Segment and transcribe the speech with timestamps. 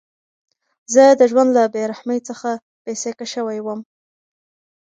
[0.93, 2.49] زه د ژوند له بېرحمۍ څخه
[2.83, 3.79] بېسېکه شوی وم.